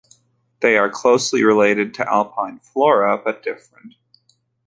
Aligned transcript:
They 0.61 0.77
are 0.77 0.89
closely 0.89 1.43
related 1.43 1.93
to 1.93 2.11
alpine 2.11 2.57
flora, 2.57 3.19
but 3.19 3.43
different. 3.43 3.93